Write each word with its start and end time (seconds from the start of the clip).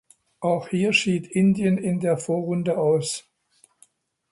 Auch 0.39 0.69
hier 0.69 0.93
schied 0.93 1.27
Indien 1.27 1.77
in 1.77 1.99
der 1.99 2.17
Vorrunde 2.17 2.75
aus. 2.79 3.29